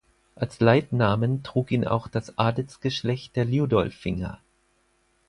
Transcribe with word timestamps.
Als 0.33 0.59
Leitnamen 0.59 1.43
trug 1.43 1.69
ihn 1.69 1.85
auch 1.85 2.07
das 2.07 2.35
Adelsgeschlecht 2.35 3.35
der 3.35 3.45
Liudolfinger. 3.45 4.39